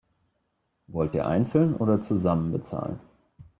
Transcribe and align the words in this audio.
Wollt 0.87 1.13
ihr 1.13 1.27
einzeln 1.27 1.75
oder 1.75 2.01
zusammen 2.01 2.51
bezahlen? 2.51 2.99